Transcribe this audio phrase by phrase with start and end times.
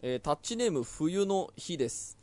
[0.00, 2.16] えータッチネーム冬の日です。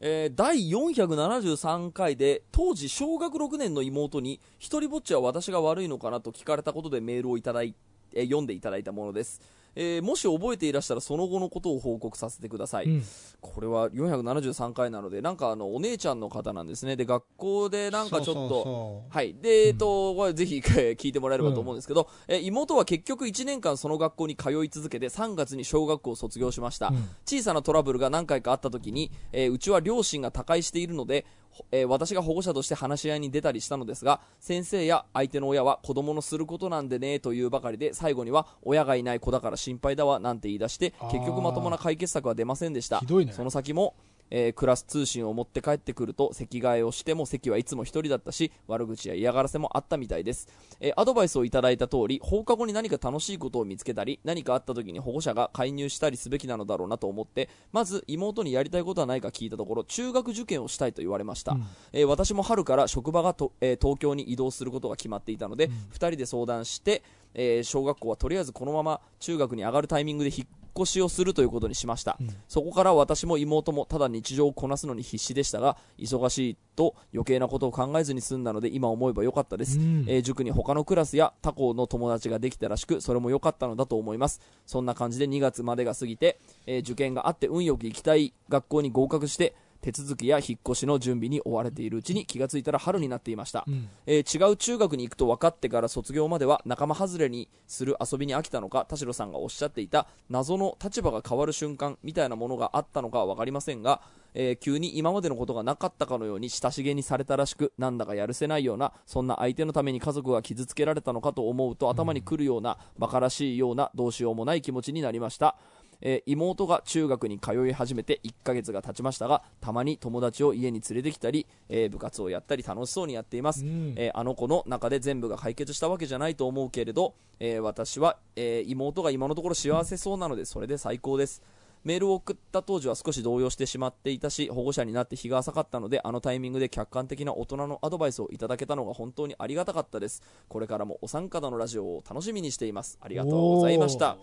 [0.00, 7.74] えー第473回で当時小学6年の妹に一人ぼっちは私が悪いのかなと聞かれたことでメールをいただい
[8.14, 9.42] えー読んでいただいたものです、
[9.74, 13.04] えーもし覚えていらしたらその後のことを報告させてください、うん。
[13.40, 16.96] これは473回なのでなんかあのお姉ちゃんの方なんですね。
[16.96, 19.34] で学校でなんかちょっとはい。
[19.34, 26.88] で、えっと、これぜひえー聞いてもらえればと思うんですけど、えー妹は結局1年間その学校に通い続けて3月に小学校を卒業しました。
[26.88, 27.08] うん。
[27.24, 42.98] 小さなトラブルが何回かあった時に、えーうちは両親が他界しているので、ほえー私が保護者として話し合いに出たりしたのですが、先生や相手の親は子供のすることなんでねというばかりで、最後には親がいない子だから心配だわなんて言い出して、結局まともな解決策は出ませんでした。
[43.00, 43.94] ひどいねその先も、
[44.30, 50.48] えークラス通信を持って帰ってくると席替えをしても席はいつも一人だったし悪口や嫌がらせもあったみたいです、
[50.80, 61.56] えーアドバイスをいただいた通り放課後に何か楽しいことを見つけたり何かあった時に保護者が介入したりすべきなのだろうなと思ってまず妹にやりたいことはないか聞いたところ中学受験をしたいと言われました、
[61.92, 67.02] えー私も春から職場がと、えー東京に移動することが決まっていたので、2人で相談して、
[67.34, 72.18] えー小学校はとりあえずこのまま中学に上がるタイミングで引っ越しをするということにしました、
[72.48, 80.04] そこから私も妹もただ日常をこなすのに必死でしたが忙しいと余計なことを考えずに済んだので今思えばよかったです、うん。
[80.08, 84.40] えー塾に他のクラスや他校の友達ができたらしくそれも良かったのだと思います。
[84.64, 93.88] そんな感じで2月までが過ぎて、えー受験があって運よく行きたい学校に合格して手続きや引っ越しの準備に追われているうちに気がついたら春になっていました、うん。
[94.06, 104.00] えー違う中学に行くと分かってから卒業までは仲間外れにする遊びに飽きたのか田代さんがおっしゃっていた謎の立場が変わる瞬間みたいなものがあったのかは分かりませんが、
[104.34, 115.56] えー急に今までのことがなかったかのように親しげにされたらしくなんだかやるせないようなそんな相手のために家族が傷つけられたのかと思うと頭にくるような馬鹿らしいようなどうしようもない気持ちになりました
[116.02, 123.94] えー妹が中学に通い始めて1ヶ月が経ちましたがたまに友達を家に連れてきたり、えー部活をやったり楽しそうにやっています、うん。
[123.96, 131.42] えーあの子の中で全部が解決したわけじゃないと思うけれど、えー私は、えー妹が今のところ幸せそうなのでそれで最高です。
[131.82, 140.22] メールを送った当時は少し動揺してしまっていたし保護者になって日が浅かったのであのタイミングで客観的な大人のアドバイスをいただけたのが本当にありがたかったです。
[140.48, 142.98] これからもお三方のラジオを楽しみにしています。
[143.00, 144.18] ありがとうございました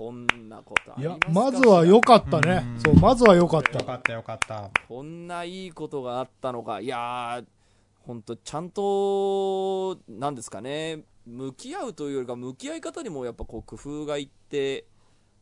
[0.00, 1.58] こんなことあいやりますか？
[1.58, 2.64] まずは良かったね。
[2.66, 2.80] うん。
[2.80, 3.80] そうまずは良かった。
[3.80, 4.70] よかったよかった。
[4.88, 7.44] こんないいことがあったのか、いやー、
[8.06, 14.86] 本当、ちゃんと、なんですかね、向き合うというよりか、向き合い方にもやっぱこう工夫がいって、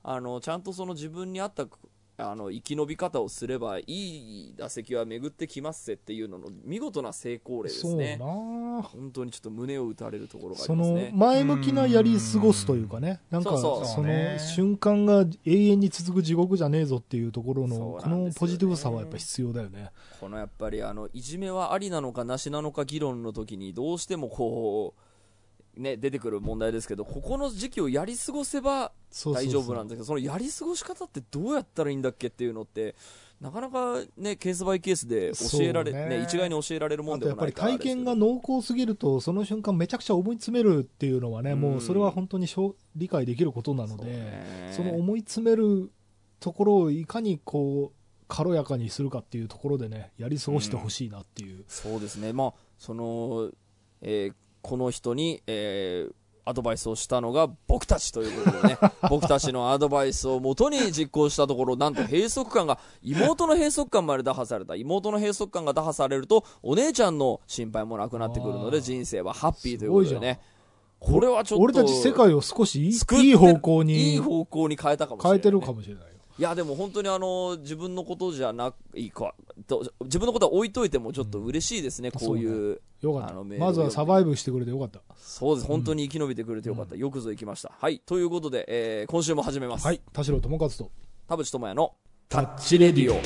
[0.02, 1.68] あのちゃんとその自分に合った
[2.20, 8.16] あの生き延び方をすればいい打席は巡ってきますぜっていうのの見事な成功例ですね。
[8.16, 8.26] な
[8.82, 11.12] 本当にちょっと胸を打たれるところがありそのますね。
[11.14, 19.90] 前向きなやり過ごすというかね、なんかその瞬間が永遠に続く地獄じゃねえぞっていうところのこのポジティブさはやっぱ必要だよね。
[20.18, 25.00] このやっぱりあのいじめはありなのかなしなのか議論の時にどうしてもこう、
[25.78, 28.90] ね、出てくる問題ですけどここの時期をやり過ごせば
[29.32, 32.96] 大丈夫なんですけどそのやり過ごし方ってどうやったらいいんだっけっていうのって
[33.40, 36.06] なかなか、ね、ケースバイケースで教えられ、ね。
[36.06, 41.60] ね一概に教えられるもんであとやっぱり体験が濃厚すぎるとその瞬間めちゃくちゃ思い詰めるっていうのはね、うん。
[41.60, 44.72] もうそれは本当にしょう理解できることなのでね。
[44.76, 45.92] その思い詰める
[46.40, 53.50] ところをいかにこう軽やかにするかっていうところでねやり過ごしてほしいなっていう、そうですね、まあその
[54.02, 56.12] えーこの人に、えー
[56.48, 58.78] アドバイスをしたのが僕たちということでね。
[59.10, 64.74] 僕たちのアドバイスをもとに実行したところなんと閉塞感が妹の閉塞感まで打破された。
[64.74, 70.40] 妹の閉塞感が打破されるとお姉ちゃんの心配もなくなってくるので人生はハッピーということでね。
[70.98, 76.04] これはちょっと俺たち世界を少しいい方向にいい方向に変えたかもしれない、ね、変えてるかもしれない。
[76.04, 76.07] よ。
[76.38, 79.34] いやでも本当にあの自分のことじゃないか
[79.66, 83.30] と自分のことは置いといてもちょっと嬉しいですね、こういうよかった。
[83.30, 85.00] あのまずはサバイブしてくれてよかった。
[85.16, 85.66] そうです。
[85.66, 87.72] 本当に生き延びてくれてよかった、よくぞ行きました。
[87.76, 88.00] はい。
[88.06, 90.00] ということで、えー今週も始めます、はい。
[90.12, 90.92] 田代智和と。
[91.26, 91.94] 田淵智也の
[92.28, 93.20] タッチレディオ。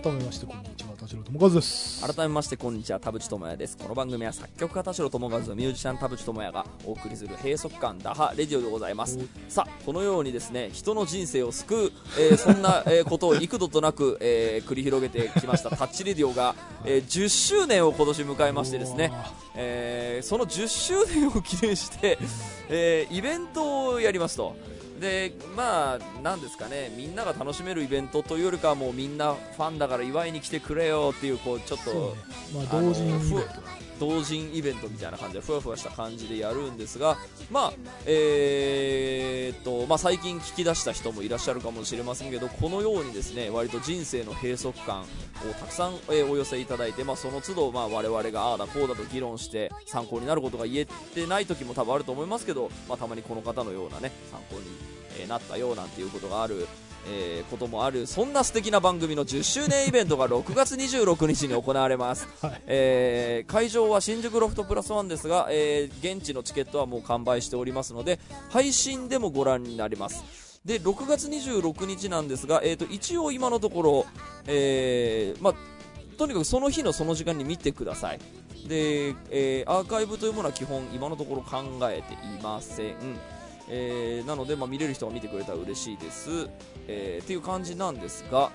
[0.00, 0.73] 改めましてこんにちは
[1.14, 2.98] 田代智和です改めましてこんにちは。
[2.98, 3.76] 田淵智也です。
[3.76, 9.18] この番組は作曲家田代智和とミュージシャン田淵智也がお送りする閉塞感打破レディオでございます。
[9.48, 19.12] さあこのようにですね人の人生を救う、えー そんな、えーことを幾度となく、えー繰り広げてきましたタッチレディオが、えー10周年を今年迎えましてですね
[19.54, 22.18] えーその10周年を記念して、
[22.68, 24.56] えーイベントをやりますと
[25.04, 31.98] でまあなんですかねみんなが楽しめるイベントというよりかはもうみんなファンだから祝いに来てくれよっていうこうちょっとね。
[32.54, 37.16] まあ同人イベントだ同人イベントみたいな感じでふわふわした感じでやるんですが
[37.50, 37.72] まあ
[38.06, 45.04] えーっとまあ最近聞き出した人もいらっしゃるかもしれませんけどこのようにですね割と人生の閉塞感を
[45.60, 56.66] たくさん、えーお寄せいただいて、まあ、その都度、まあ、我々がああだこうだと議論して参考になることが言えてない時も多分あると思いますけど、まあ、たまにこの方のようなね参考に、えーなったようなんていうことがある、
[57.08, 62.62] えーこともあるそんな素敵な番組の10周年イベントが6月26日に行われます、 はい。
[62.66, 68.18] えー会場は新宿ロフトプラスワンですが、えー現地のチケットはもう完売しておりますので
[68.50, 70.24] 配信でもご覧になります。
[70.64, 74.06] で6月26日なんですが、えー、と一応今のところ、
[74.46, 75.54] えーまあ、
[76.16, 78.18] とにかくその日のその時間に見てください。
[78.66, 82.96] で、えーアーカイブというものは基本今のところ考えていません、
[83.68, 86.48] えーなので、まあ、見れる人が見てくれたら嬉しいです、
[86.88, 88.50] えーっていう感じなんですが、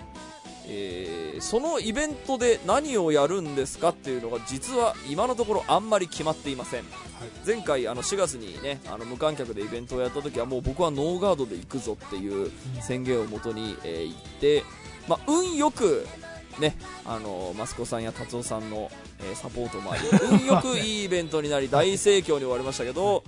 [0.67, 6.83] えーそのイベントで何をやるんですかっていうのが実は今のところあんまり決まっていません。
[7.45, 12.51] 前回あの4月にねあの無観客でイベントをやった時はもう僕はノーガードで行くぞっていう
[12.81, 14.63] 宣言をもとに、えー行って、
[15.07, 16.05] まあ、運よく
[16.59, 20.03] ねあのマスコさんや達夫さんの、えーサポートもあり
[20.39, 23.23] 運よくいいイベントになり大盛況に終わりましたけど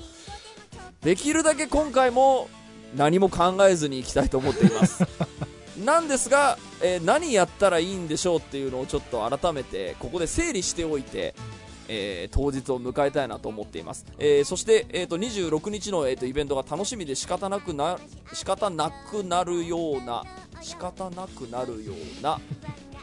[1.03, 2.47] できるだけ今回も
[2.95, 5.03] 何も考えずに行きたいと思っています。
[5.83, 11.33] なんですが、えー何やったらいいんでしょうっていうのをちょっと改めてここで整理しておいて、
[11.87, 17.97] えー当日を迎えたいなと思っています、えーそして、えー、と26日の、えー、とイベントが楽しみで仕方なくな
[18.33, 20.23] 仕方なくなるような
[20.61, 22.39] 仕方なくなるような、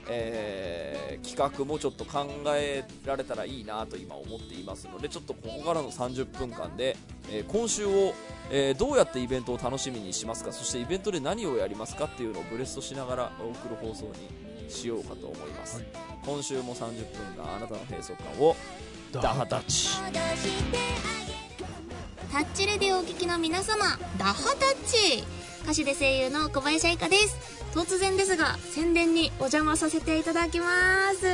[0.08, 6.96] えー企画もちょっと考えられたらいいなと今思っていますのでちょっとここからの30分間で、
[7.30, 8.14] えー今週を、
[8.50, 10.52] えーどうやってイベントを楽しみにしますか？
[10.52, 15.86] そしてイベントで何をやりますかっていうのをブレストしながら送る放送にしようかと思います、はい。
[16.24, 16.78] 今週も30
[17.36, 18.56] 分間あなたの閉塞感を
[19.12, 19.88] ダハタッチ。
[22.30, 22.66] タッチ。
[22.66, 25.24] レディオをお聞きの皆様ダッハタッチ
[25.64, 27.36] 歌手で声優の小林愛花です。
[27.74, 30.66] 突然ですが宣伝にお邪魔させていただきま
[31.12, 31.26] す。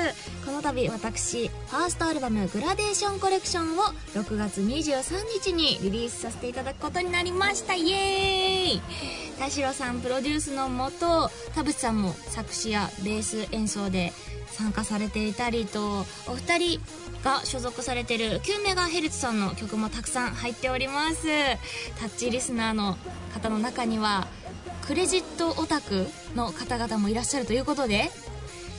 [0.44, 3.82] この度私ファーストアルバム「グラデーションコレクション」を
[4.15, 7.75] 6月23日にリリースさせていただくことになりました。
[7.75, 8.82] イエーイ。
[9.38, 14.12] 田代さんプロデュースのもと田淵さんも作詞やベース演奏で
[14.53, 16.81] 参加されていたりとお二人
[17.25, 21.26] が所属されてる 9MHz さんの曲もたくさん入っております。
[21.99, 22.99] タッチリスナーの
[23.32, 24.29] 方の中には
[24.87, 26.06] クレジットオタク
[26.37, 28.11] の方々もいらっしゃるということで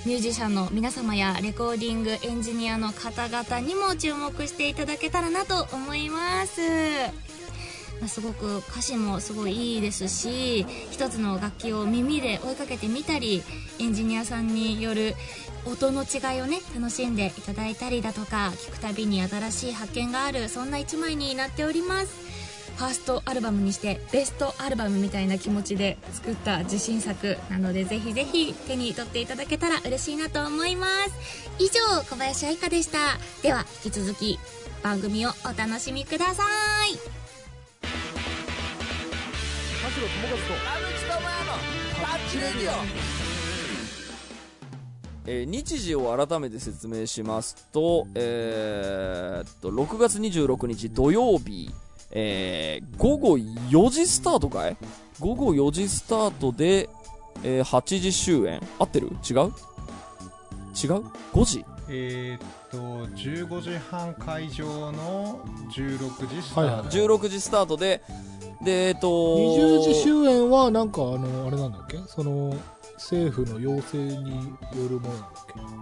[0.06, 6.62] ミュージシャンの皆様やレコーディングエンジニアの方々にも注目していただけたらなと思います。
[8.08, 13.44] すごく歌詞もすごいいいですし一つの楽器を耳で追いかけてみたり
[13.80, 15.16] エンジニアさんによる
[15.66, 22.26] 音の違いをね楽しんでいただいたりだとか聞くたびに新しい発見があるそんな一枚になっております。
[22.76, 31.14] ファーストアルバムにしてベストアルバムみたいな気持ちで作った自信作なのでぜひぜひ手に取っていただけたら嬉しいなと思います。
[31.58, 33.18] 以上小林愛花でした。
[33.42, 34.38] では引き続き
[34.84, 36.44] 番組をお楽しみくださ
[36.86, 37.25] い。
[39.96, 40.46] 田代友和と。
[41.96, 42.74] タッチレディ
[45.28, 51.72] えー日時を改めて説明しますと,、えーっと6月26日土曜日、
[52.12, 54.78] えー午後4時スタートかい？
[55.20, 56.90] 午後4時スタートで、
[57.44, 58.62] えー8時終演。
[58.78, 59.08] 合ってる？
[59.08, 59.38] 違う？
[59.38, 59.52] 違う
[61.34, 61.66] ?5 時？
[61.88, 62.78] えーっと
[63.16, 65.40] 15時半会場の
[65.72, 66.82] 16時スタはいはい。
[66.82, 68.02] ート、16時スタートで
[68.66, 71.98] でえーっと20時終演はなんかあのあれなんだっけ？
[72.08, 72.54] その
[72.96, 75.28] 政府の要請によるものなんだ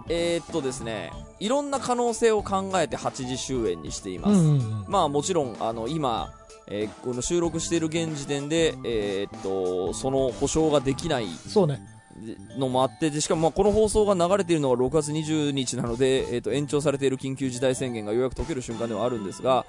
[0.02, 4.84] っえーっとですねいろんな可能性を考えて8時終演にしていけます、うんうんうん。
[4.88, 6.32] まあもちろんあの今、
[6.66, 11.80] えーこの収録している現時点で、えーっとその保証ができないそうね
[12.58, 19.66] のもあってでしかもまあこの放送が流れているのが6月20日なので、えーっと延長されている緊急事態宣言がようやく解ける瞬間ではあるんですが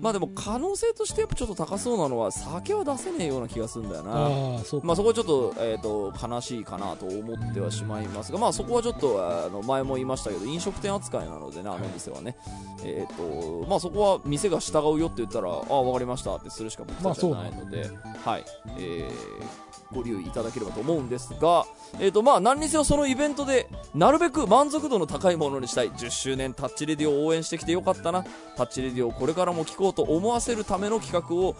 [0.00, 4.12] まあでも可能性としてやっぱちょっと高そうなのは酒は出せねえような気がするんだよな。
[4.12, 12.36] ああそまあ、そこはちょっと,、えー、と悲しいかなと思ってはしまいますが、まあ、そこはちょっとあの前も言いましたけど飲食店扱いなのでね、あの店はね、
[12.84, 17.90] えーとまあ、そこは店が従うよって言ったら、ああ、分かりましたってするしか僕たちはないので、
[18.24, 18.44] はい。
[18.78, 21.66] えーご留意いただければと思うんですが、
[21.98, 25.90] えーとまあ、何にせよそのイベントでなるべく満足度の高いものにしたい。
[25.90, 28.24] 10周年タッチレディを応援してきてよかったな。
[28.56, 31.56] タッチレディをこれからも聞こうと思わせるための企画を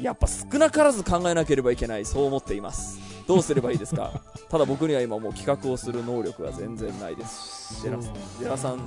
[0.00, 2.04] やっぱ少なからず考えなければいけない。
[2.04, 2.98] そう思っています。
[3.26, 4.20] どうすればいいですか？
[4.48, 7.82] ただ僕には今もう企画をする能力が全然ないです。
[7.82, 8.78] ジェラさんジェラさん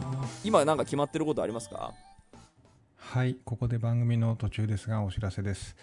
[0.43, 1.93] 今なんか決まってることありますか？
[2.97, 5.75] はい、ここで番組の途中ですがお知らせです。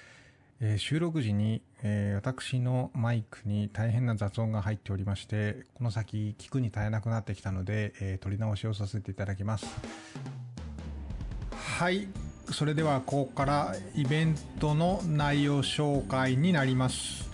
[0.60, 9.66] えー収録時に、えー私のマイクに大変な雑音が入っておりまして、この先聞くに耐えなくなってきたので、えー撮り直しをさせていただきます。
[11.52, 12.08] はい、
[12.50, 17.28] それではここからイベントの内容紹介になります。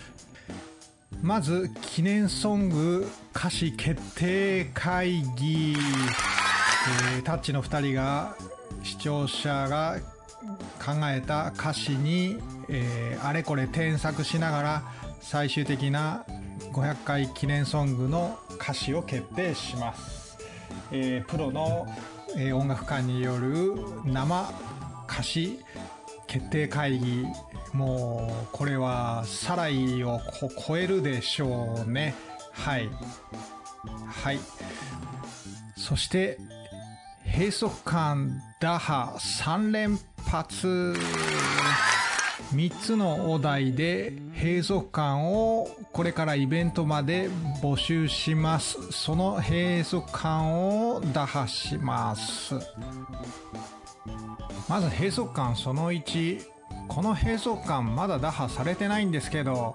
[1.22, 8.36] まず記念ソング歌詞決定会議、えータッチの2人が
[8.82, 9.96] 視聴者が
[10.78, 12.36] 考えた歌詞に、
[12.68, 14.82] えーあれこれ添削しながら
[15.20, 16.24] 最終的な
[16.72, 20.38] 500回記念ソングの歌詞を決定します、
[20.92, 21.86] えープロの、
[22.36, 24.52] えー音楽家による生
[25.08, 25.60] 歌詞
[26.26, 27.26] 決定会議。
[27.72, 30.20] もうこれはサライを
[30.66, 32.14] 超えるでしょうね。
[32.52, 32.88] はい。
[34.06, 34.38] はい。
[35.76, 36.38] そして
[37.24, 40.94] 閉塞感打破3連発。
[42.52, 47.28] 3つのお題で閉塞感をこれからイベントまで
[47.62, 48.92] 募集します。
[48.92, 52.54] その閉塞感を打破します。
[54.68, 56.42] まず閉塞感その1
[56.88, 59.74] この閉塞感まだ打破されてないんですけど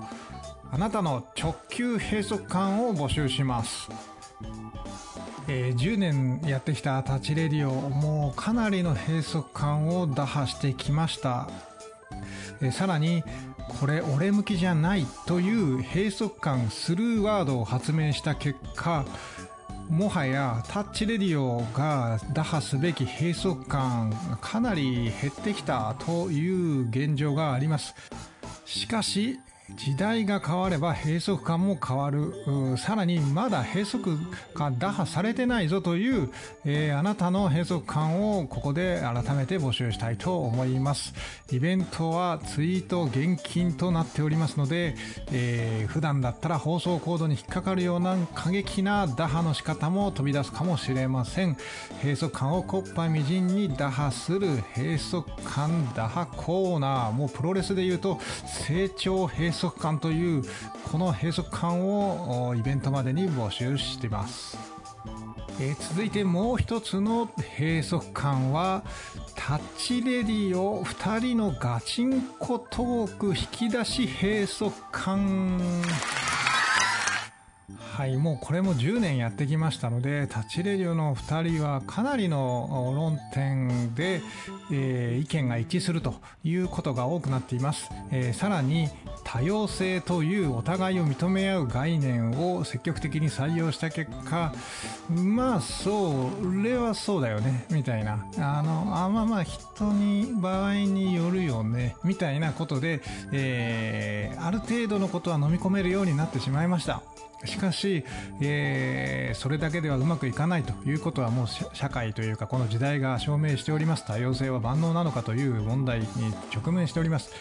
[0.72, 3.90] あなたの直球閉塞感を募集します。
[5.48, 11.50] えー10年やってきたタッチレディオもうかなりの閉塞感を打破してきました、
[12.62, 13.24] えさらに
[13.80, 19.06] これ俺向きじゃないという閉塞感スルーワードを発明した結果
[19.90, 27.96] もはやタッチレディオが打破すべき閉塞感かなり減ってきたという現状があります。
[28.66, 29.40] しかし
[29.76, 32.34] 時代が変われば閉塞感も変わる。
[32.78, 34.02] さらにまだ閉塞
[34.54, 36.30] が打破されてないぞという、
[36.66, 41.14] えーあなたの閉塞感をここで改めて募集したいと思います。
[41.52, 44.96] イベントはツイート現金となっておりますので、
[45.32, 51.58] えー普段だったら放送コードに引っかかるような過激な打破の仕方も飛び出すかもしれません。
[52.02, 57.12] 閉塞感をコッパみじんに打破する閉塞感打破コーナー。
[57.12, 58.20] もうプロレスで言うと
[58.68, 60.44] 成長閉塞感という
[60.92, 64.58] この閉塞感をイベントまでに募集しています。
[65.60, 68.84] えー続いてもう一つの閉塞感は
[69.36, 75.82] タッチレディを2人のガチンコトーク引き出し閉塞感。
[78.00, 84.22] はい、もうこれも10年やってきましたので、タッチレディオの2人はかなりの論点で、
[84.72, 86.16] えー意見が一致すると
[86.46, 87.90] いうことが多くなっています。
[88.10, 88.88] えーさらに、
[89.26, 94.54] 多様性というお互いを認め合う概念を積極的に採用した結果、
[95.10, 96.30] まあ、そ
[96.64, 98.26] れはそうだよね、みたいな。
[98.38, 103.02] あの、あまあまあ、人に、場合によるよね、みたいなことで、
[103.34, 107.04] えーある程度のことは飲み込めるようになってしまいました。
[107.46, 108.04] しかし、
[108.42, 114.06] えーそれだけではうまくいかないということはもう社会というかこの時代が証明しております。
[114.06, 116.08] 多様性は万能なのかという問題に
[116.54, 117.32] 直面しております、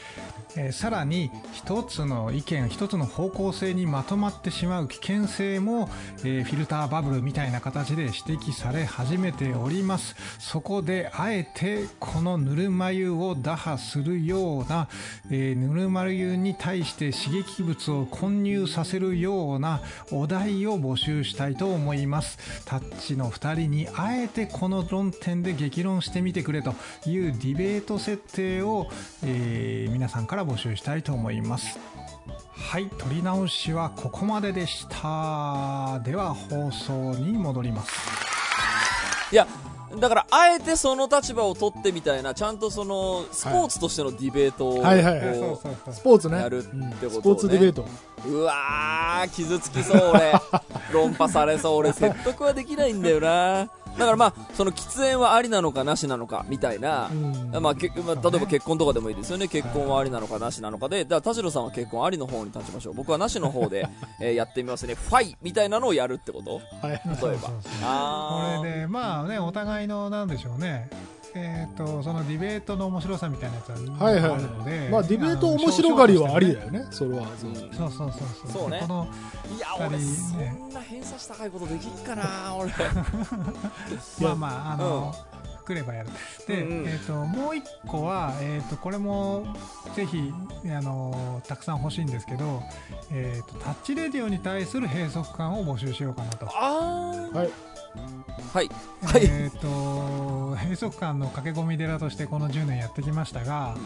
[0.57, 5.88] えーさらに一つの意見一つの方向性にまとまってしまう危険性も、
[6.19, 10.14] えーフィルターバブルみたいな形で指摘され始めております。
[10.38, 14.88] そこであえてこのぬるま湯を打破するような、
[15.31, 22.64] えーぬるま湯に対して刺激物を混入させるようなお題を募集したいと思います。
[22.64, 26.75] タッチの2人にあえてこの論点で激論してみてくれと
[27.07, 28.88] いうディベート設定を、
[29.25, 31.78] えー皆さんから募集したいと思います。
[32.54, 36.00] はい取り直しはここまででした。
[36.04, 37.92] では放送に戻ります。
[39.33, 39.47] いや
[39.97, 45.02] だからあえてその立場を取ってみたいなちゃんとそのスポーツとしてのディベートをはい。
[45.02, 45.18] はい。
[45.18, 45.38] はい。
[45.38, 46.38] こスポーツね。
[46.38, 46.92] やるってことをね。
[47.02, 47.12] うん。
[47.12, 47.87] スポーツディベート。
[48.26, 50.33] ううわー傷つきそう俺。
[50.92, 51.76] 論破されそう。
[51.76, 57.62] 俺説得はできないんだよなだからまあその喫煙はありなのかなしなのかみたいな、うん。
[57.62, 63.88] まあけまあ、例えば結婚とかでもいいですよね、結婚はありなのかなしなのかで、だ田代さんは結婚ありの方に立ちましょう、僕はなしの方で、
[64.21, 66.61] えーやってみますね、ファイみたいなのをやるってこと？
[66.87, 66.93] はい。
[66.93, 67.49] 例えば。
[68.61, 70.88] これでまあねお互いのなんでしょうね
[71.35, 74.32] えっ、とそのディベートの面白さみたいなやつははいはい。
[74.32, 77.23] あるので、まあ、ディベート面白がりはありだよね、それは。
[77.23, 78.52] うんそうそうそうそう。
[78.52, 78.78] そうね。
[78.80, 79.08] この
[79.56, 82.73] いや、二俺、そんな偏差値高いことできっかな、俺。
[84.20, 85.14] まあまああの、
[85.68, 86.08] 来ればやる。
[86.47, 86.88] で、うんうん。
[86.88, 89.47] えー、ともう一個は、えー、とこれも
[89.94, 90.32] ぜひ、
[90.70, 92.62] あのたくさん欲しいんですけど、
[93.11, 96.47] えー、とタッチレディオに対する閉塞感を募集しようかなと。
[96.47, 97.47] あはい。
[97.49, 97.50] ー
[98.52, 98.71] はい。
[99.05, 99.23] はい。
[99.25, 103.76] えっ、と閉塞感の駆け込み寺としてこの10年やってきましたが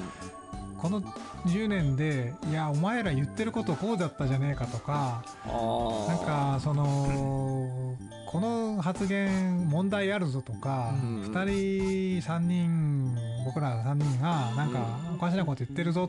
[0.79, 1.01] この
[1.47, 13.15] 10年でいやお前ら言ってることこうだったじゃねえかとかなんかそのこの発言問題あるぞとか、うん2人3人
[13.45, 16.09] 僕ら3人がなんかおかしなこと言ってるぞ、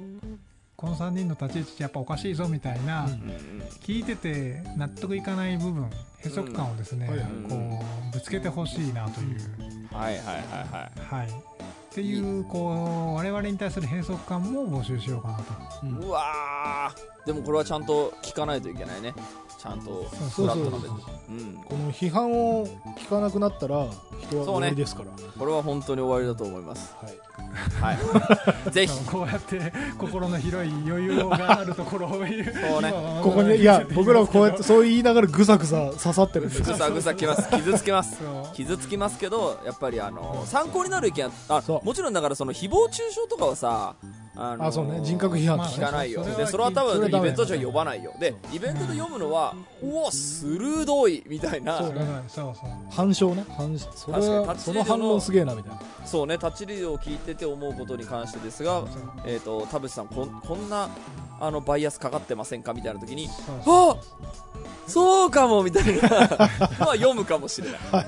[0.83, 3.07] この3人の立ち位置やっぱおかしいぞみたいな、
[3.79, 5.89] 聞いてて納得いかない部分
[6.21, 7.09] 閉塞感をですね、
[7.47, 7.55] こ
[8.11, 9.37] うぶつけてほしいなという、
[9.95, 11.21] はいはいはいはい。
[11.21, 11.31] はい、っ
[11.89, 15.43] ていうこう我々に対する閉塞感も募集しようかなと。
[15.83, 17.27] うんうわー。
[17.27, 19.13] でもこれはちゃんと聞かないといけないね
[19.63, 21.45] ちゃんとそうフラットなそうそう目で。
[21.45, 21.63] うん。
[21.63, 22.67] この批判を
[22.97, 23.87] 聞かなくなったら
[24.19, 26.93] 人は終わりですから、これは本当に終わりだと思います。
[27.81, 28.71] はい、はい。
[28.71, 29.05] ぜひ。
[29.05, 32.43] こうやって心の広い余裕があるところを言う。
[32.43, 32.93] そうね。
[33.23, 37.49] ここにいや僕らはこうやってそう言いながらぐさぐさ刺さってるんですぐさぐさきます。
[37.49, 38.21] 傷つきます。
[38.55, 41.85] 傷つきますけどやっぱりあの参考になる意見はあそう。
[41.85, 43.95] もちろんだからその誹謗中傷とかはさ
[44.35, 44.99] あのあそうね。
[45.03, 46.23] 人格批判聞かないよ。
[46.23, 48.13] それはでそれは多分イベントじゃ呼ばないよ。
[48.19, 51.77] でイベントで読むのはうわ鋭いみたいな。
[51.77, 52.69] そうねそうそう。
[52.89, 53.45] 反証ね。
[53.55, 55.81] 反証それ確かにその反論すげえなみたいな。
[56.05, 58.83] そうねタッチリディオを聞いてて思うことに関してですが
[59.25, 60.89] えっと田淵さんこんこんな
[61.39, 62.73] あのバイアスかかってませんか？
[62.73, 63.97] みたいな時にそうそうあ
[64.85, 65.91] そうかもみたいな。
[66.01, 67.79] のは読むかもしれない。
[67.91, 68.03] そう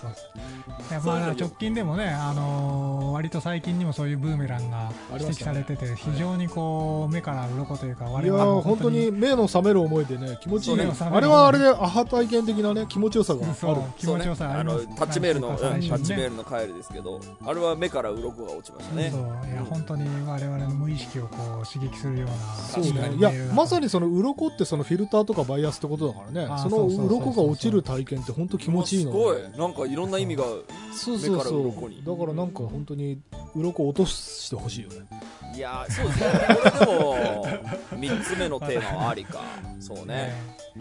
[0.00, 1.00] そう。
[1.02, 13.54] そう直近でもね、あのー割と最近にもそういうブーメランが指摘されてて、非常にこう目から鱗というか我いや々もー本当に目の覚める思いでね気持ちいい、ねあれはあれでアハ体験的なね気持ちよさがある。
[13.54, 19.10] タッチメールの、うんタッチメールの帰りですけどあれは目から鱗が落ちましたね。
[19.10, 26.48] そういや本当に我々の無意識をこう刺激するようなそう確かにねいやまさににその鱗ってそのフィルターとかバイアスってことだからね。
[26.62, 29.12] その鱗が落ちる体験って本当気持ちいいの。
[29.12, 29.36] すごい。
[29.56, 30.44] なんかいろんな意味が
[30.92, 32.02] そうそう目からそう鱗に。
[32.04, 33.13] だからなんか本当に
[33.54, 35.06] 鱗落としてほしいよね。
[35.54, 36.30] いやそうですね。
[36.48, 37.46] これでも
[37.92, 39.40] 3つ目のテーマはありか。
[39.78, 40.34] そうね。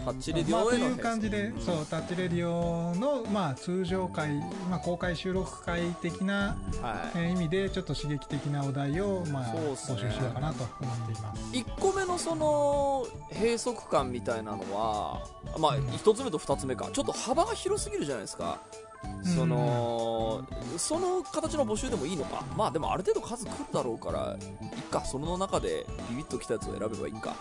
[0.03, 1.62] タッチレディまあ、オへのという感じで、うん。
[1.62, 7.17] そうタッチレディオの、まあ、通常回、まあ、公開収録会的な、はい。
[7.17, 11.41] えー意味でちょっと刺激的なお題を、まあね募集しようかなと思っています。
[11.51, 15.27] 1個目のその閉塞感みたいなのは
[15.60, 16.89] まあ1つ目と2つ目か。
[16.91, 18.62] ちょっと幅が広すぎるじゃないですか
[19.23, 20.45] その
[20.77, 22.43] その形の募集でもいいのか？
[22.57, 25.05] まあでもある程度数来るだろうからいっか。
[25.05, 27.35] その中でビビッときたやつを選べばいいか。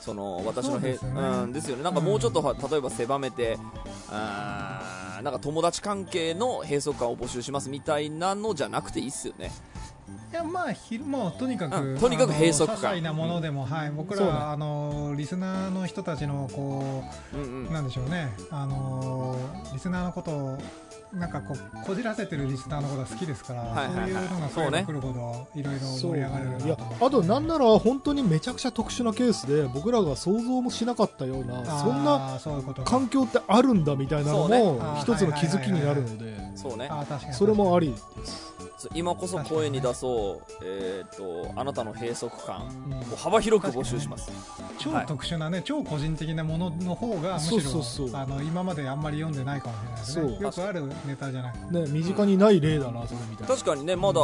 [0.00, 1.20] その私のへそうですよね。
[1.20, 1.82] うんですよね。
[1.82, 3.58] なんかもうちょっとは例えば狭めて
[4.08, 9.52] あーなんか友達関係の閉塞感を募集しますみたいなのじゃなくていいっすよね
[10.32, 12.76] いやまあ昼もうとにかく、うんとにかく閉塞感。
[12.76, 13.90] 些細なものでも、はい。
[13.90, 17.02] 僕らは、あのリスナーの人たちのこ
[17.34, 17.72] うんううん。
[17.72, 18.30] なんでしょうね。
[18.50, 19.36] あの
[19.72, 20.58] リスナーのことを
[21.12, 24.10] なんかこうこじらせてるリスナーのことが好きですから、はいはいはい。
[24.12, 26.84] そういうのが増えてくるほどいろいろそう盛り上がれるいやなと。
[26.84, 32.38] 思ってあとなんなら本当にめちゃくちゃ特殊なケースで僕らが想像もしなかったようなそんな
[32.84, 36.38] 環境ってあるんだみたいなのも一つの気づきになるので。
[37.32, 38.52] それもありです、
[38.94, 42.68] 今こそ声に出そう、えー、とあなたの閉塞感。
[42.86, 43.12] うん。
[43.12, 44.30] を幅広く募集します、
[44.78, 48.08] 超特殊なね、超個人的なものの方がむしろそうそう。
[48.10, 50.28] そうあの今まであんまり読んでないかもしれないですね。
[50.28, 50.42] そう。
[50.42, 53.54] よくあるネタじゃないね、身近にない例だなそれみたいな。
[53.54, 54.20] 確かにねまだ、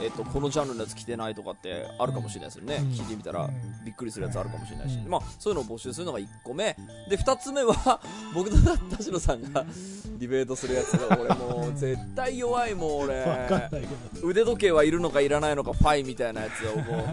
[0.00, 2.88] えー、とこのジャンルのやつ来てないとかってあるかもしれないですよね、うん。
[2.90, 3.84] 聞いてみたら、うん。
[3.84, 5.10] びっくりするやつあるかもしれないし、うん。
[5.10, 6.76] まあ、そういうのを募集するのが1個目。
[7.08, 8.00] で2つ目は
[8.34, 8.56] 僕と
[8.96, 9.64] 田代さんが
[10.18, 13.20] ディベートするやつが俺もう絶対弱いもん俺。
[13.20, 17.06] わかんないけど腕時計はいるのかいらないのかファイみたいなやつをもう。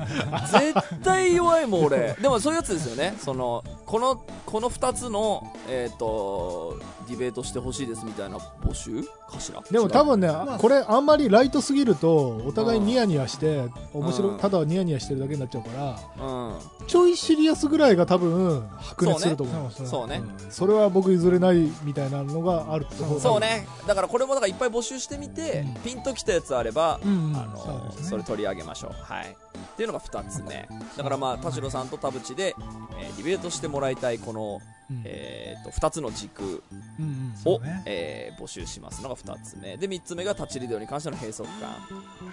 [0.51, 2.15] 絶対弱いもん俺。
[2.21, 3.15] でもそういうやつですよね。
[3.19, 9.03] そのこのこの2つの、えー、とディベートしてほしいですみたいな募集？
[9.03, 9.61] かしら？
[9.69, 14.35] でも多分ね、まあこれあんまりライトすぎるとお互いニヤニヤして面白うん。
[14.37, 16.55] いただニヤニヤしてるだけになっちゃうからうん。
[16.87, 19.71] ちょいシリアスぐらいが多分白熱すると思う。
[19.71, 23.67] そうそうね、うんそれは僕譲れないみたいなのがあると思そうね。
[23.87, 25.81] だからこれもだからいっぱい募集してみて、うん。
[25.81, 27.35] ピンときたやつあれば、うんうん。
[27.37, 28.03] あのね。
[28.03, 29.03] それ取り上げましょう。
[29.03, 29.27] はい。
[29.27, 30.67] っていうのが2つ目。
[30.97, 32.55] だからまあ田代さんと田淵で、
[32.99, 35.01] えーディベートしてもらいたいこの、うん。
[35.05, 36.63] えー、と2つの軸
[36.99, 37.83] うんうんね。
[37.85, 39.77] えー募集しますのが2つ目。
[39.77, 41.69] で3つ目がタッチリデオに関しての閉塞感。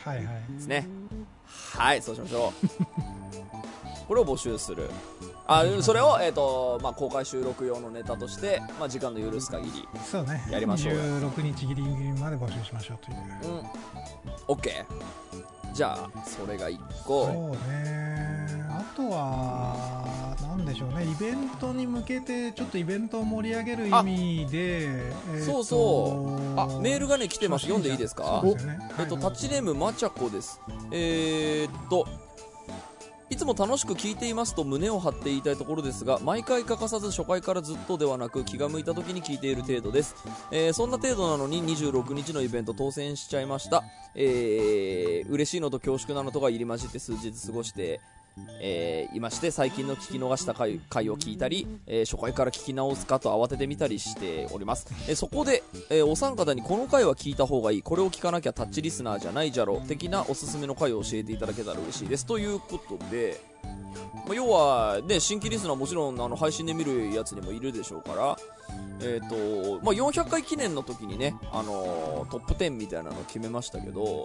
[0.05, 0.53] はいはい。
[0.55, 0.87] ですね。
[1.77, 2.69] はいそうしましょう。
[4.09, 4.89] これを募集する
[5.51, 10.47] あそれを、えーとまあ、公開収録用のネタとして、まあ、時間の許す限りそうね。
[10.51, 11.01] やりましょうよ。
[11.01, 13.17] 26日ギリギリまで募集しましょうという。
[13.55, 14.55] うん。
[14.55, 14.85] OK
[15.73, 17.27] じゃあそれが1個。
[17.27, 18.49] そうね。
[18.71, 21.05] あとはなんでしょうね。
[21.05, 26.61] イベントに向けてちょっとイベントを盛り上げる意味で、えーとそうそう。
[26.61, 27.63] あメールがね来てます。
[27.63, 28.43] 読んでいいですか？
[28.45, 28.79] ね。
[28.99, 30.61] えっと、はいタッチネームまちゃこです。
[30.91, 32.07] えー、っと、
[33.31, 40.17] いつも楽しく聞いていますと胸を張って言いたいところですが、毎回欠かさず初回からずっとではなく気が向いた時に聞いている程度です。
[40.51, 43.85] えーそんな程度なのに26日のイベント当選しちゃいました。
[44.15, 48.01] えー、嬉しいのと恐縮なのとが入り混じって数日過ごして、
[48.61, 57.83] えーいまして最近の聞き逃した回回を聞いたり、えー初回から聞き直すかと慌ててみたりしております、えーそこで、えお三方にこの回は聞いた方がいい。
[57.83, 62.27] これを聞かなきゃタッチリスナーじゃないじゃろ的なおすすめの回を教えていただけたら嬉しいです。
[62.27, 63.41] ということで、
[64.27, 68.37] まあ要は、ね、新規リスナーもちろんあの配信で見るやつにもいるでしょうから、
[69.01, 69.29] えー
[69.79, 74.25] とまあ、400回記念の時にね、あのートップ10みたいなのを決めましたけど、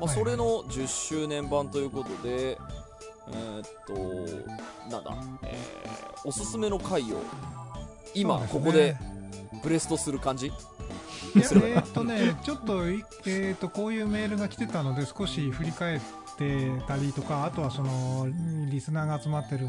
[0.00, 2.58] まあ、それの10周年版ということで、
[3.28, 7.20] えーっと、なんだ、えーおすすめの回を
[8.14, 8.96] 今、ここで
[9.62, 10.46] ブレストする感じ？
[10.46, 10.54] いや
[11.34, 16.00] えーっとね、 ちょっとい、えーっとこういうメールが来てたので少し振り返っ
[16.38, 18.26] てたりとかあとはその
[18.70, 19.66] リスナーが集まってる、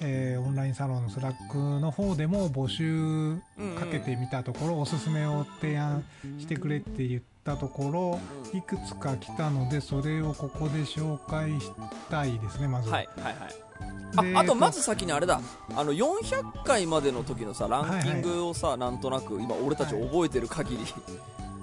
[0.00, 3.36] えーオンラインサロンの Slack の方でも募集
[3.78, 6.04] かけてみたところ、おすすめを提案
[6.38, 8.20] してくれって言ったとこ
[8.52, 11.70] ろいくつか来たのでそれをここで紹介し
[12.10, 12.90] たいですねまず。
[12.90, 13.00] は。
[13.00, 14.28] いはいはい。
[14.30, 15.40] でああとまず先にあれだ。
[15.74, 20.84] あの400回までの時のさランキングをさ、なんとなく今俺たち覚えてる限り、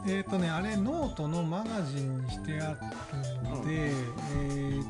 [0.07, 2.77] えっ、とね、あれ、ノートのマガジンにしてある
[3.49, 4.83] ので、えっ、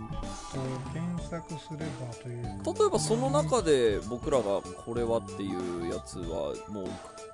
[0.51, 0.60] と、
[0.93, 2.43] 検索すればという。
[2.63, 2.73] か。
[2.80, 6.88] 例えばその中で僕らがこれはっていうやつはもう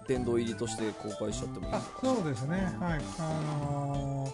[0.08, 3.02] 殿堂入りとして公開しちゃってもいいのあかそうですね、はい。
[3.20, 3.24] あ
[3.64, 4.32] のー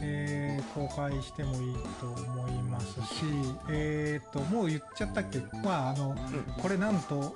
[0.00, 3.24] えー公開してもいいと思いますし、
[3.70, 5.38] えっ、と、もう言っちゃったっけ？
[5.64, 6.14] まあ、あの、
[6.60, 7.34] これなんと、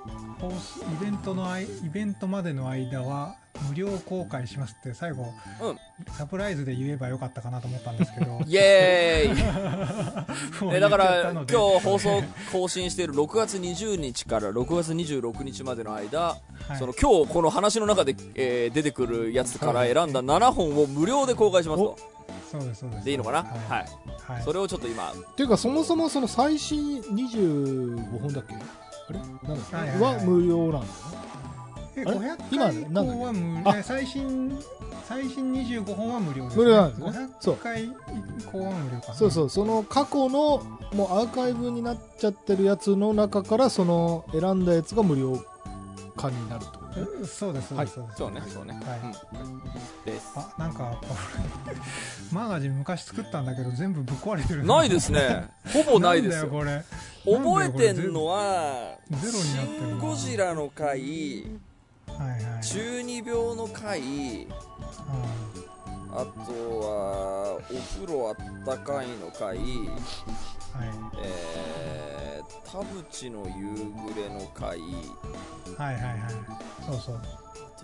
[1.01, 3.35] イベントのあい、イベントまでの間は、
[3.67, 5.23] 無料公開しますって最後、
[5.61, 5.79] うん。
[6.13, 8.39] サプライズで言えばよかったかなと思ったんですけど。
[8.47, 10.79] イエーイ。
[10.81, 16.37] だから今日放送更新している6月20日から6月26日までの間、は
[16.73, 16.77] い。
[16.77, 21.97] その今日この話の中で、えー出てくるやつから選んだ7本を無料で公開しますと。
[22.51, 23.05] そうですそうです。
[23.05, 23.37] でいいのかな？
[23.39, 24.43] ははい、い、はい。
[24.43, 25.11] それをちょっと今。
[25.11, 28.55] っていうかそもそもその最新25本だっけ？
[28.55, 28.57] あ
[29.13, 29.19] れ？
[29.19, 30.87] なんだっけ、は無料なんだよね
[31.95, 33.77] えあれ？500今回以降は無あ。
[33.77, 34.59] え最新
[35.07, 37.55] 最新25本は無料です、無料なんですねそう。
[37.55, 37.91] 500回以
[38.51, 39.13] 降は無料かな。
[39.13, 39.49] そうそう。
[39.49, 45.43] その過去のもうアーカイブになっちゃってるやつの中からその選んだやつが無料
[46.15, 46.81] 化になると
[47.25, 48.17] そうですそうですそうです。
[48.17, 49.43] そうねそうね、はい。
[49.43, 49.61] うん。
[50.05, 50.31] です。
[50.35, 51.07] あなんかこ
[51.69, 51.75] れ
[52.31, 54.65] マガジン昔作ったんだけど全部ぶっ壊れてる。
[54.65, 55.49] ないですね。
[55.73, 56.47] ほぼないですよ。
[56.47, 56.83] んだよこれ。
[57.39, 59.87] 覚えてんのは「ゼロになってるな。
[59.89, 61.45] シン・ゴジラ」の回
[62.61, 64.47] 中二病の回。
[66.13, 69.57] あとはお風呂あったかいの回。
[69.57, 69.95] うん
[70.71, 70.89] はい。
[71.21, 73.53] えー、田淵の夕
[74.13, 74.79] 暮れの回。
[75.77, 76.21] はいはいはい。
[76.85, 77.21] そうそう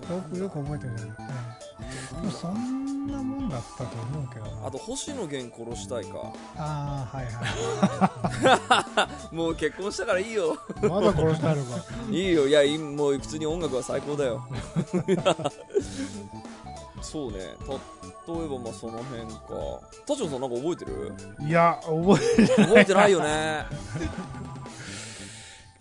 [0.09, 1.83] よくよく覚えてるじゃない、え
[2.19, 4.67] えでもそんなもんだったと思うけどな。
[4.67, 6.33] あと星野源殺したいか。
[6.57, 9.35] ああはいはい。
[9.35, 10.57] もう結婚したからいいよ。
[10.81, 11.83] まだ殺したいのか。
[12.09, 12.47] いいよ。
[12.47, 14.45] いやいいもう普通に音楽は最高だよ。
[17.01, 17.37] そうね。
[17.39, 19.37] 例えばまあその辺か。
[20.05, 21.13] 田代さんなんか覚えてる？
[21.47, 23.65] いや覚え覚えてないよね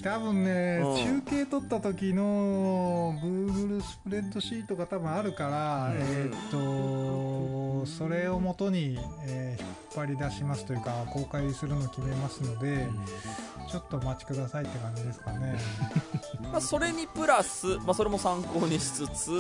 [0.07, 1.23] 多分ね、うん。
[1.23, 5.97] 中継取った時の Google スプレッドシートが多分あるから、うん。
[5.99, 12.87] えーっとそれをもとに、えー引っ張り出しますというか公開するのを決めますので、
[13.71, 15.57] ちょっとお待ちくださいって感じですかね。
[16.53, 19.31] まあそれにプラス、まあ、それも参考にしつつ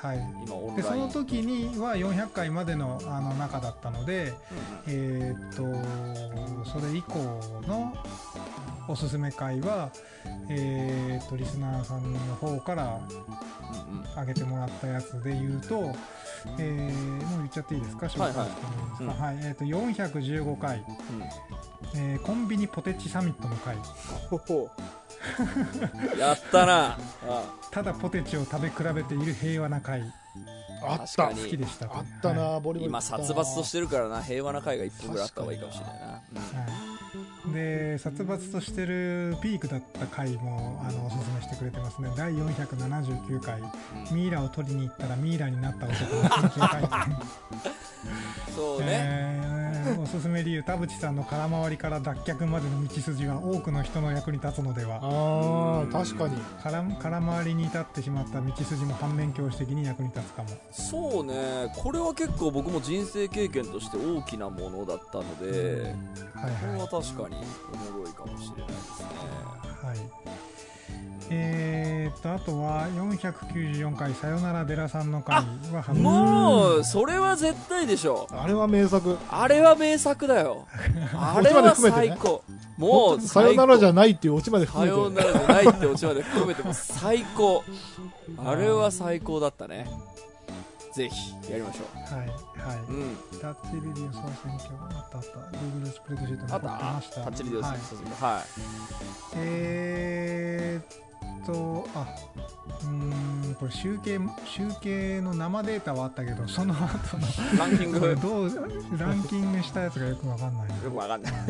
[0.00, 0.18] はい。
[0.76, 4.32] でその時には400回までのあの中だったので
[4.86, 7.18] えーっとそれ以降
[7.66, 7.94] の
[8.88, 9.90] おすすめ回は
[10.48, 15.92] えーっとリスナーさんの方からうんうんうん上げてもらったやつで言うと、
[16.58, 18.06] えーもう言っちゃっていいですか？
[18.06, 19.38] 紹介してもいいですか、はい。
[19.42, 20.84] えー、と415回、
[21.94, 23.76] えーコンビニポテチサミットの回。
[23.76, 23.82] うん
[26.18, 26.86] やったな。
[26.92, 26.98] あ。
[27.70, 30.02] ただポテチを食べ比べている平和な回。
[30.82, 31.28] あった。
[31.28, 32.60] 好きでしたあったな、はい。
[32.60, 34.22] ボリボリ今殺伐としてるからな。
[34.22, 36.12] 平和な会が一本ぐらいあった方がいいかもしれないな、は
[36.84, 36.87] い
[37.52, 42.10] でで殺伐としてるピークだった回もあのおすすめしてくれてますね。
[42.16, 43.60] 第479回。
[44.12, 46.88] ミイラを取りに行ったらミイラになった男の緊急会見
[48.54, 49.67] そうね、えー
[50.02, 55.00] おすすめ理由田淵さんの空回りから脱却までの道筋は多くの人の役に立つのでは。
[55.02, 56.36] ああ確かに。
[56.62, 60.48] 空空回りに至ってしまった道筋も反面教師的に役に立つかも。
[60.70, 61.72] そうね。
[61.76, 65.94] これは結構僕も人生経験として大きなものだったので、
[66.34, 67.36] はいこれはは確かに
[67.72, 69.08] おもろいかもしれないですね。
[69.82, 70.47] いはい
[71.30, 75.36] えー、っとあとは494回「さよなら寺さんの会」
[75.72, 78.26] は反もうそれは絶対でしょ。
[78.30, 79.18] あれは名作。
[79.30, 80.66] あれは名作だよ。
[81.14, 82.42] あれは最高。
[82.76, 84.98] もうさよならじゃんないっていうオチまでさ含めて。
[84.98, 87.64] よならじゃないってオチまで含めても最高。
[88.44, 89.86] あれは最高だったね。
[90.92, 92.34] ぜひやりましょはいは
[92.88, 93.12] ううん。
[93.36, 95.56] いタッチリディオ総選挙あったあった。
[95.58, 96.68] Google スプレッドシートにあった。
[97.16, 97.24] た。
[97.24, 97.78] タッチリデオスはい。
[98.24, 98.44] はい。
[99.36, 101.07] えーっ
[101.46, 102.06] とあ
[102.82, 107.26] うーんこれ集計集計の生データはあったけどその後の
[107.58, 108.50] ランキング どう
[108.98, 110.74] ランキングしたやつがよくわかんないな。
[110.74, 111.32] くわかんない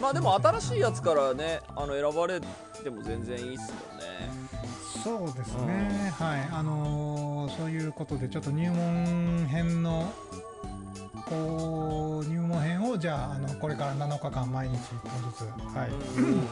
[0.00, 2.46] まあでも新しいやつからねあの選ばれて
[2.90, 4.04] も全然いいっすもんね。
[5.04, 6.48] そうですね、はい。
[6.50, 10.12] あのーそういうことでちょっと入門編の
[11.28, 15.42] こう入門編をじゃああのこれから7日間毎日1本ずつ
[15.76, 15.92] はい、う
[16.26, 16.44] ん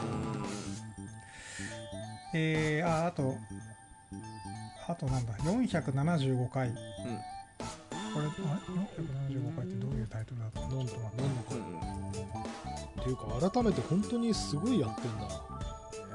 [2.37, 3.33] えー、ああと
[4.87, 6.75] あとなんだ475回、こ
[8.19, 8.29] れあ
[8.99, 13.01] 475回ってどういうタイトルだったのなんだちょっと待ってうん。
[13.01, 15.21] っていうか改めて本当にすごいやってんだ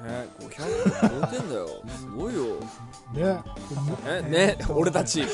[0.03, 1.69] ね500超えてんだよ。
[1.89, 2.43] すごいよ。
[2.45, 3.43] ね。
[4.07, 5.25] ええねーっと俺たち。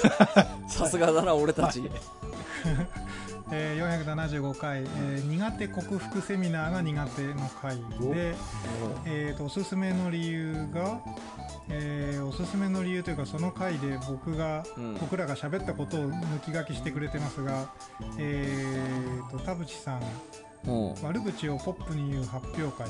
[0.68, 1.82] さすがだな俺たち
[3.52, 7.76] えー、475回、えー苦手克服セミナーが苦手の回
[8.12, 8.34] で、
[9.04, 11.00] えー、とおすすめの理由が、
[11.68, 14.94] えーおすすめの理由というかその回で僕が、うん。
[14.94, 17.70] 僕らが喋ったことを抜き書きしてくれてますが、
[18.18, 20.02] えー、と田淵さん
[20.66, 20.94] うん。
[21.02, 22.88] 悪口をポップに言う発表会。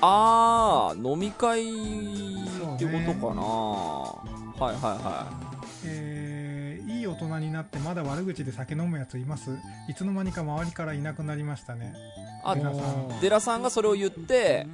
[0.00, 5.28] あー飲み会ってことかな、はいはいは
[5.84, 6.29] えーいい
[7.10, 9.50] 大人になってまだ悪口で酒飲むやついます。
[9.88, 11.94] いつの間にか周りからいなくなりましたね。
[12.42, 13.20] あ寺さん。
[13.20, 14.66] デラさんがそれを言って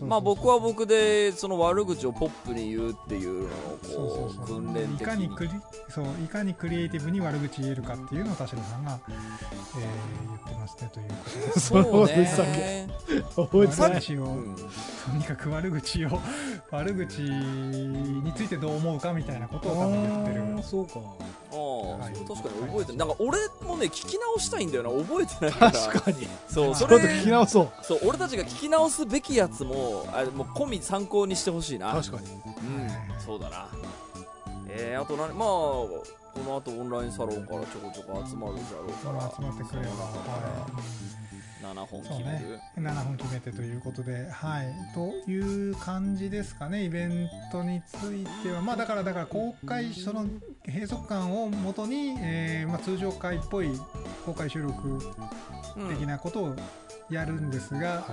[0.00, 3.48] まあ僕は僕でその悪口をポップに言うっていうのを
[3.82, 4.62] そうこそううそう。
[4.62, 5.06] 訓練い的に。
[5.06, 5.50] かにクリ
[5.88, 9.12] そういかにクリエイティブに悪口言えるかっていうのを田代さんが、えー
[10.32, 12.26] 言ってますねということで。
[12.26, 12.88] すそうね、
[13.36, 14.56] 覚えてない悪口を、うん。
[14.56, 14.62] と
[15.16, 16.20] にかく悪口を
[16.70, 20.40] 悪口についてどう思うかみたいなことを多分言ってる。
[20.42, 20.94] あーそうか。
[21.52, 22.14] ああ、はい。
[22.14, 24.90] それ確かに覚えてなんか俺もね聞き直したいんだよな。
[25.04, 26.28] 覚えてないから確かに。
[26.48, 27.84] そうそれと聞き直そう。
[27.84, 31.92] そう俺たちが聞き直すべきやつもあれもう込み参考にしてほしいな。
[31.92, 32.26] 確かに。
[32.26, 33.68] うんそうだな。
[34.68, 36.04] えー、あと何まあこ
[36.46, 39.24] の後オンラインサロンからちょこちょこ集まるじゃろうそから。
[39.24, 40.66] の集まってくれば、は
[41.62, 42.60] 7本決める、ね。
[42.78, 44.74] 7本決めてということではい。
[44.94, 48.62] という感じですかねイベントについては。
[48.62, 50.26] まあだからだから公開その
[50.66, 53.68] 閉塞感をもとに、えーまあ、通常会っぽい
[54.24, 54.88] 公開収録
[55.76, 56.56] うん的なことを
[57.12, 58.06] やるんですが、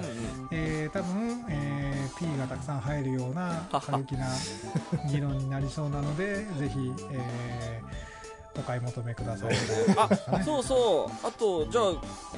[0.51, 4.27] えー多分、えー P がたくさん入るような過激な
[5.09, 8.08] 議論になりそうなのでぜひ、えー
[8.59, 9.53] お買い求めください。
[9.97, 11.27] あねそうそう。
[11.27, 11.85] あとじゃあ、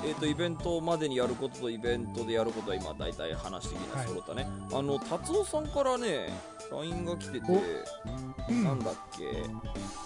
[0.05, 6.29] えー、とイベントまでにやることとイベントでやることは今大体話的には揃ったね、あの達夫さんからね
[6.71, 7.51] LINE が来てて
[8.49, 8.63] うん。
[8.63, 9.43] なんだっけ。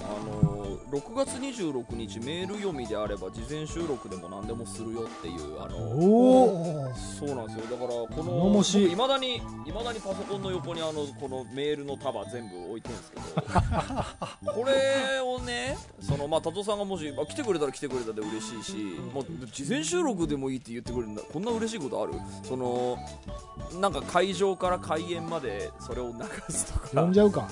[0.01, 7.77] あの6月26日メール読みであれば事前収録でも何でもするよっていうあのそうなんですよ。
[7.77, 8.95] だからこ頼のい。
[8.95, 13.23] まだにいまだにパソコンの横にあのこのメールの束全部置いてるんですけど。
[14.53, 18.75] これをねそのまあ達夫さんがもし、まあ、来てくれたら来てくれたで嬉しいし、
[19.13, 22.13] まあ、事前収録でもいいって言ってくれるんだこんな嬉しいことある？
[22.43, 22.97] その
[23.79, 26.13] なんか会場から開演までそれを流
[26.53, 27.01] すとか。
[27.01, 27.49] 呼んじゃうか。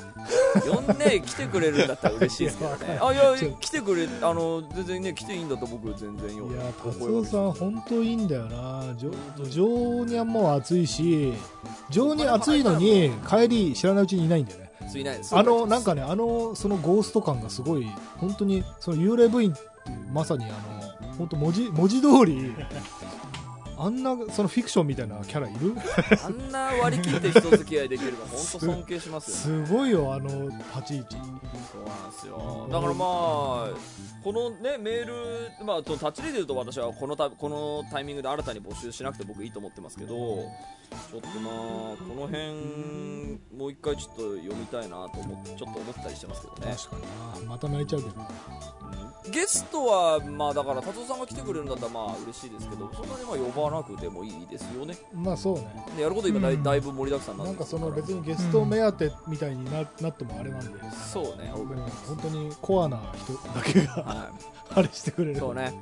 [0.69, 2.99] 呼んで来てくれるんだったら嬉しいですけどね。
[3.01, 6.47] あいや来てくれあの全然ね来ていいんだったら僕全然よ。
[6.51, 8.83] いやお達夫さん本当いいんだよな。
[9.49, 11.33] 情にゃんも暑いし
[11.89, 19.53] 情に暑いのに帰り知らないうちにいないんだよねついないですあのなんかねあのそのゴースト感がすごい本当にその幽霊部員
[20.11, 22.53] まさにあの本当文字文字通り
[23.83, 25.75] あんなそのフィクションみたいなキャラいる？
[26.23, 29.65] あんな割り切って人付き合いできるの本当尊敬しますよね。
[29.67, 31.15] すごいよあの立ち位置。
[31.15, 32.67] そうなんですよ。
[32.71, 33.69] だからまあ
[34.23, 42.53] このねメールまあそのタッチレディーと私はこのたこのタイミングで新たに募集しなくて僕いいと思ってますけどちょっとまあこの辺
[43.57, 46.75] もう一回ちょっと読みたいなと思ってちょっと思ったりしてますけどね。
[46.75, 47.49] 確かにな。
[47.49, 48.15] また泣いちゃうけど。
[49.31, 54.95] ゲストはまあだから達夫さんが来てくれるんだったらまあ嬉しいですけどそんなにまあ呼ばなくてもいいですよね。
[55.13, 55.85] まあそうね。
[55.97, 56.63] でやること今だい,、うん。
[56.63, 60.79] だいぶ盛りだくさんなんかその別にゲスト目当てみたいにな,、なってもあれなんで。
[61.11, 64.31] そうね本当にコアな人だけがは
[64.75, 65.37] あれしてくれる。
[65.37, 65.73] いそうね。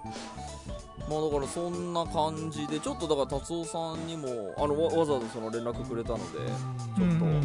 [1.09, 7.41] まあだからそんな感じでちょっとだから達夫さんにもあのわわざわざその連絡くれたのでちょっと、うんうん。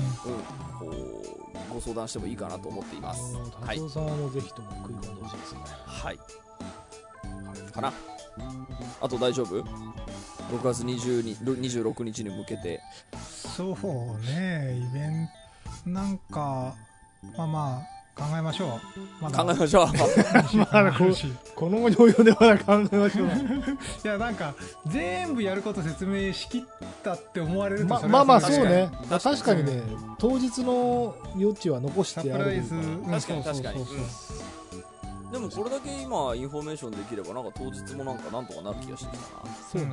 [0.78, 0.86] こ
[1.70, 3.34] うご相談してもいいかなと思っています。
[3.34, 3.78] はい。
[3.78, 5.36] 達夫さんはもうぜひとも食い込んでほしい。
[5.38, 6.18] ですね、はい。
[7.72, 7.92] かな。
[9.00, 9.64] あと大丈夫？
[10.50, 12.80] 6月20に26日に向けて。
[13.56, 15.28] そうねイベン
[15.84, 16.74] トなんか
[17.36, 18.80] まあまあ考えましょ
[19.20, 19.22] う。
[19.22, 19.44] まだ。
[19.44, 19.86] 考えましょう。
[20.56, 21.12] まだこう
[21.54, 23.28] この後に及んでまだ考えましょう。
[24.04, 24.54] いやなんか
[24.86, 26.62] 全部やること説明しきっ
[27.04, 28.88] たって思われるとままあまあそうね。
[29.10, 29.36] 確かに。
[29.36, 29.82] 確かにね。
[30.18, 32.74] 当日の余地は残してやるサプライズ。
[32.74, 33.84] うん確かに確かに。
[33.84, 33.96] そう
[35.32, 39.54] でもこれだけ今インフォメーションできればなんか当日もなんかなんとかなる気がしてきたな。
[39.72, 39.88] そうね。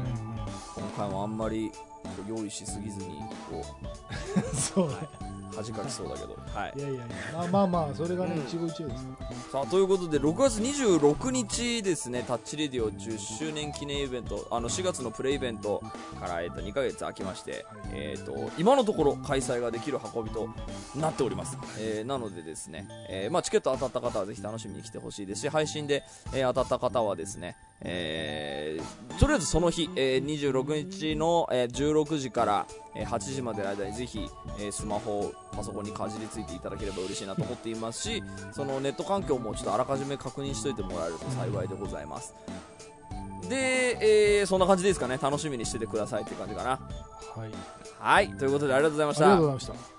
[0.76, 1.72] 今回もあんまり
[2.04, 3.20] こう用意しすぎずに
[3.50, 3.64] こ
[4.54, 4.96] そうね。
[4.96, 6.36] う恥かきそうだけど。
[6.54, 6.74] はい。
[6.76, 9.06] いやいやいやまあまあまあそれがねうん一期一会です。
[9.06, 12.24] からさあということで6月26日ですね。
[12.28, 15.82] タッチラジオ10周年記念イベントあの4月のプレイベント
[16.20, 20.50] から、えっと2ヶ月空きまして、えっと今のところ開催ができる運びと
[20.96, 32.66] なっております、えーなのでですね、えーまあ、チケット当たった方はぜひ楽しみに来てほしいですし配信で、えー当たった方はですね、えーとりあえずその日、えー26日の、えー16時から、
[32.96, 34.28] えー8時までの間にぜひ、
[34.60, 42.34] えースマホパソコンにかじりついていただければ嬉しいなと思っていますしそのネット環境もちょっとあらかじめ確認しておいてもらえると幸いでございます。
[43.50, 45.18] で、えーそんな感じですかね。
[45.22, 46.70] 楽しみにしててくださいっていう感じかな。
[46.72, 46.78] は
[47.48, 47.52] い。
[48.00, 48.30] はい。
[48.38, 49.93] ということでありがとうございましありがたとうございました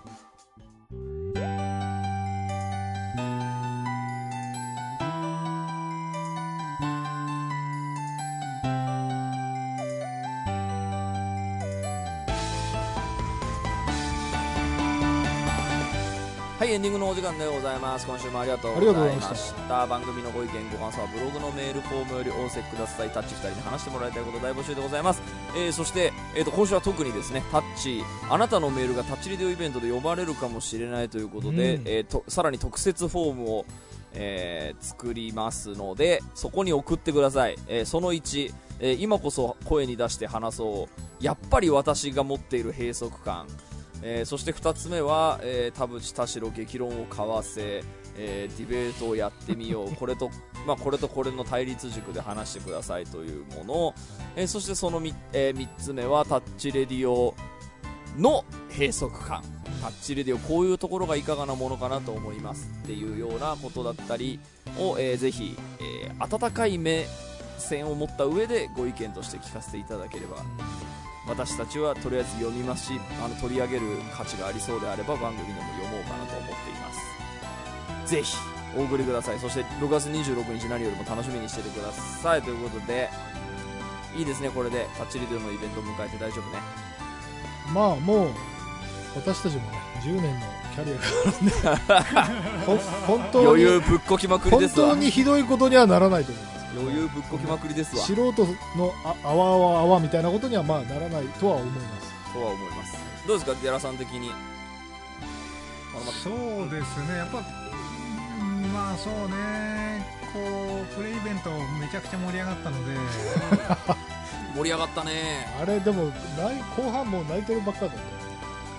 [16.85, 18.07] ディングのお時間でございます。
[18.07, 19.87] 今週もありがとうございました。
[19.87, 25.23] 番組のご意見ご感想はブログのメールフォームよりお寄せくださいタッチ2人に話してもらいたいこと大募集でございます、
[25.57, 31.89] えーそして、えー、と今週は特にですねタッチあなたのメールがタッチリデオイベントで呼ばれるかもしれないということで、うん。
[31.89, 33.65] えーとさらに特設フォームを
[34.13, 41.05] えー作りますのでそこに送ってください、えーその1、えー今こそ声に出して話そう。
[41.25, 43.47] やっぱり私が持っている閉塞感
[44.07, 47.83] えーそして2つ目は、えー田淵田代激論を交わせ、
[48.17, 49.93] えーディベートをやってみよう。
[49.97, 50.31] これと,、
[50.67, 53.95] まあ、これとこれの対立軸で話してくださいというもの、
[54.37, 57.35] えーそしてその 3,、え3つ目はタッチレディオ
[58.19, 59.43] の閉塞感。
[59.83, 64.39] タッチレディオこういうところがいかがなものかなと思いますっていうようなことだったり
[64.79, 66.15] を、えーぜひ、えー
[66.47, 67.07] 温かい目
[67.59, 70.37] 線を持った上でご意見として聞かせていただければ
[71.27, 73.83] 私たちはとりあえず読みますしあの取り上げる
[74.17, 76.93] 価値がありそうであれば番組でも読もうかなと思っていま
[78.05, 78.11] す。
[78.11, 78.37] ぜひ
[78.77, 79.39] お送りください。
[79.39, 82.43] そして6月26日何よりも楽しみにしててください。
[82.43, 83.09] ということで
[84.17, 84.51] いいですね。
[84.51, 86.59] これでタッチリデオのイベントを迎えて大丈夫ね。
[87.73, 88.31] まあもう
[89.17, 90.41] 私たちもね10年の
[90.75, 91.01] キャリアが
[91.87, 94.91] あるんで ほ本当余に裕ぶっこきまくり本ですわ。
[94.91, 98.03] 当にひどいことにはならないと思います余裕ぶっこきまくりですわ。
[98.05, 98.45] 素人
[98.77, 102.33] のああわあわあわみたいなことにはまあならないとは思います。
[102.33, 102.97] とは思います。
[103.27, 104.31] どうですかデラさん的に？
[106.23, 107.17] そうですね。
[107.19, 107.43] やっぱう
[108.45, 110.05] んまあそうね。
[110.33, 112.95] こうプレイイベントめちゃくちゃ盛り上がったので。
[113.87, 113.97] た
[114.57, 115.47] 盛り上がったね。
[115.61, 116.11] あれでもな
[116.53, 117.97] い後半もう泣いてるばっかだった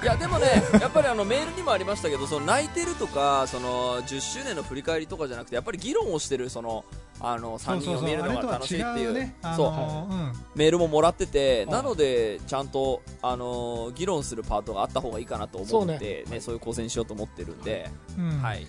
[0.06, 0.46] いやでもね
[0.80, 6.86] やっぱりあのメールにもありましたけどその泣いてるとかその10周年の振り返りとかじゃなくてやっぱり議論をしてるその
[7.20, 9.14] あの3人を見るのが楽しいっていう。
[9.14, 16.36] メールももらってて、はいなのでちゃんと、あのー議論するパートがあった方がいいかなと思ってね。
[16.36, 18.42] ねそういう構成にしようと思ってるんで、うん。
[18.42, 18.68] はい、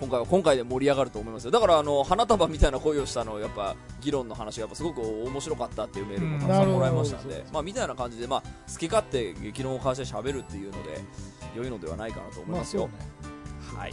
[0.00, 1.50] 今回は今回で盛り上がると思いますよ。
[1.50, 7.52] だからあの花束みたいな声をしたのやっぱ議論の話がやっぱすごく面白かったっていうメールもたくさんもらいましたんで、うん。
[7.52, 11.00] まあ、みたいな感じで、まあ、好き勝手議論を交わして喋るっていうので
[11.54, 13.82] 良いのではないかなと思いますよ、まあね。
[13.82, 13.92] はい。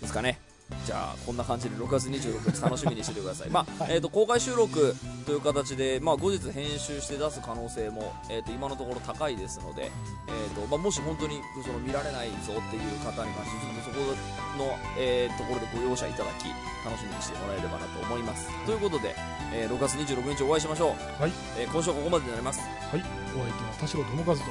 [0.00, 0.49] ですかね
[0.84, 9.92] じじゃあこんな感じで6月26日楽しみにしててください、まあはいえー、と公開収録という形で、まあ、後日編集して出す可能性も、えー、と今のところ高いですので、
[10.26, 14.18] えーとまあ、もし本当にその見られないぞっていう方に関してちょっとそこ
[14.58, 16.50] の、えーところでご容赦いただき
[16.84, 18.48] 楽しみにしてもらえればなと思います。
[18.66, 19.14] ということで、
[19.54, 21.32] えー6月26日お会いしましょう、はい。
[21.56, 22.60] えー今週はここまでになります。
[22.60, 22.70] はい。
[22.90, 24.42] お相手は田代智和と。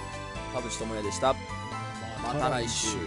[0.53, 1.35] 田淵智也でした。
[2.23, 2.97] また来週